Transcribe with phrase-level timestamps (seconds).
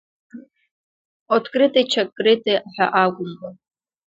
[1.35, 3.49] Открыты-чаткрыты ҳәа акәымкәа.